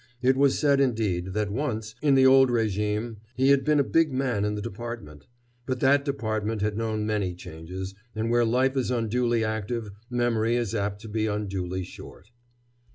[0.23, 4.11] It was said, indeed, that once, in the old régime, he had been a big
[4.11, 5.27] man in the Department.
[5.67, 10.73] But that Department had known many changes, and where life is unduly active, memory is
[10.73, 12.31] apt to be unduly short.